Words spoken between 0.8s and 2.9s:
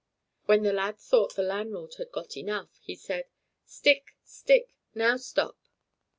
thought the landlord had got enough,